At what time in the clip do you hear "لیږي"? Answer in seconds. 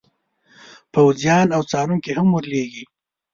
2.51-2.83